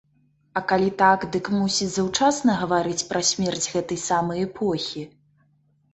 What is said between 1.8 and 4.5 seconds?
заўчасна гаварыць пра смерць гэтай самай